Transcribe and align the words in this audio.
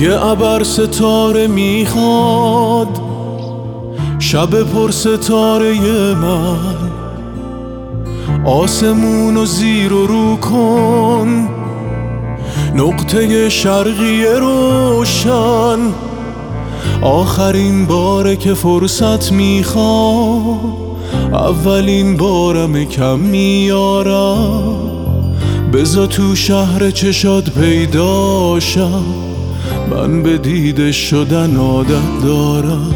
یه 0.00 0.24
ابر 0.24 0.62
ستاره 0.62 1.46
می‌خواد. 1.46 2.88
شب 4.18 4.62
پر 4.62 4.90
ستاره 4.90 5.74
من. 6.14 6.90
آسمون 8.46 9.36
و 9.36 9.44
زیر 9.44 9.92
و 9.92 10.06
رو 10.06 10.36
کن. 10.36 11.48
نقطه 12.74 13.48
شرقی 13.48 14.24
روشن. 14.24 15.78
آخرین 17.02 17.86
باره 17.86 18.36
که 18.36 18.54
فرصت 18.54 19.32
می‌خوام. 19.32 20.58
اولین 21.32 22.16
بارم 22.16 22.84
کم 22.84 23.18
میارم. 23.18 24.74
بزا 25.72 26.06
تو 26.06 26.34
شهر 26.34 26.90
چشاد 26.90 27.50
پیداشم 27.50 29.27
من 29.90 30.22
به 30.22 30.38
دیده 30.38 30.92
شدن 30.92 31.56
عادت 31.56 32.22
دارم. 32.24 32.94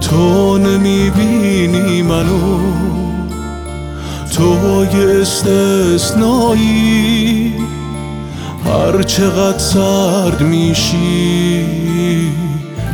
تو 0.00 0.58
نمی‌بینی 0.58 2.02
منو. 2.02 2.58
تو 4.36 4.54
یه 4.96 5.20
استثنایی. 5.20 7.52
هر 8.64 9.02
چقدر 9.02 9.58
سرد 9.58 10.40
میشی 10.40 11.64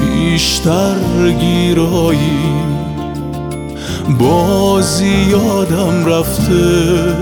بیشتر 0.00 1.30
گیرایی. 1.40 2.48
بازی 4.18 5.26
یادم 5.30 6.06
رفته. 6.06 7.14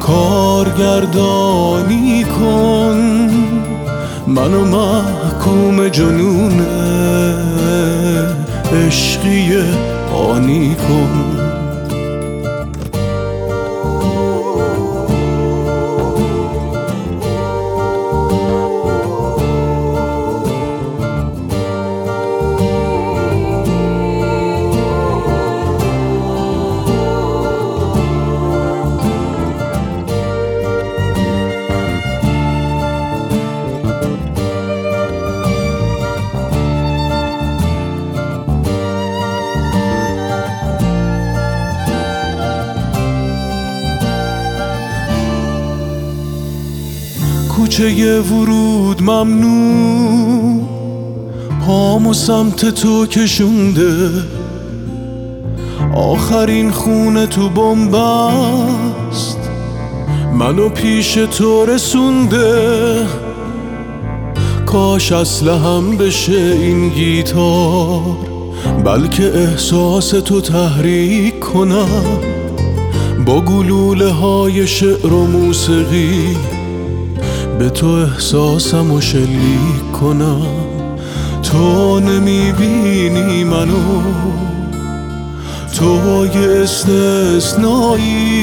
کارگردانی 0.00 2.24
کن. 2.24 2.93
منو 4.34 4.64
محکوم 4.64 5.88
جنون 5.88 6.60
عشقی 8.72 9.56
آنی 10.12 10.74
کن. 10.74 11.43
کوچه 47.64 48.20
ورود 48.20 49.02
ممنوع. 49.02 50.62
پامو 51.66 52.12
سمت 52.12 52.66
تو 52.66 53.06
کشونده. 53.06 54.10
آخرین 55.94 56.70
خونه 56.70 57.26
تو 57.26 57.48
بمبست. 57.48 59.38
منو 60.34 60.68
پیش 60.68 61.14
تو 61.14 61.66
رسونده. 61.66 63.06
کاش 64.66 65.12
اصل 65.12 65.48
هم 65.48 65.96
بشه 65.96 66.56
این 66.60 66.88
گیتار. 66.88 68.16
بلکه 68.84 69.32
احساس 69.34 70.10
تو 70.10 70.40
تحریک 70.40 71.40
کنم. 71.40 72.18
با 73.26 73.40
گلوله 73.40 74.10
های 74.10 74.66
شعر 74.66 75.12
و 75.12 75.26
موسیقی. 75.26 76.36
به 77.58 77.70
تو 77.70 77.86
احساسم 77.86 78.92
و 78.92 79.00
شلیک 79.00 79.92
کنم. 80.00 80.46
تو 81.42 82.00
نمی‌بینی 82.00 83.44
منو. 83.44 84.02
تو 85.78 86.26
یه 86.26 86.62
استثنایی. 86.62 88.34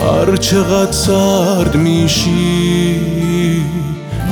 هر 0.00 0.36
چقدر 0.36 0.92
سرد 0.92 1.76
میشی 1.76 3.00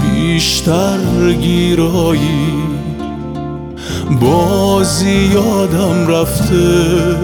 بیشتر 0.02 1.32
گیرایی. 1.40 2.52
بازی 4.20 5.10
یادم 5.10 6.08
رفته. 6.08 7.16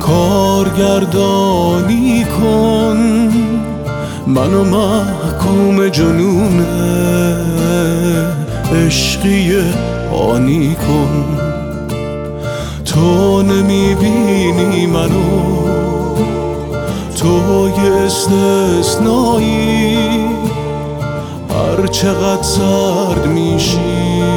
کارگردانی 0.00 2.24
کن. 2.24 3.47
منو 4.28 4.64
محکوم 4.64 5.88
جنون 5.88 6.66
عشقی 8.72 9.52
آنی 10.12 10.74
کن. 10.74 11.24
تو 12.84 13.42
نمی‌بینی 13.42 14.86
منو 14.86 15.66
تو 17.16 17.68
یه 17.84 17.92
استثنایی. 17.92 19.18
هر 21.50 21.86
چقدر 21.86 22.42
سرد 22.42 23.26
میشی. 23.26 24.27